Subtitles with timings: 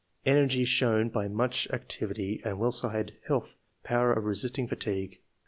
[0.25, 5.19] Energy shown by much activity, and, whilst I had health, power of resisting fatigue.